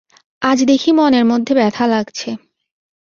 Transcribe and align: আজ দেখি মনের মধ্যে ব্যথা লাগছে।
আজ 0.41 0.59
দেখি 0.63 0.91
মনের 0.91 1.25
মধ্যে 1.25 1.53
ব্যথা 1.55 1.85
লাগছে। 1.87 2.29